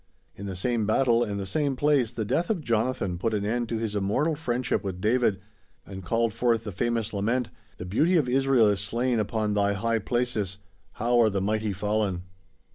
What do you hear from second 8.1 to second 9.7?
of Israel is slain upon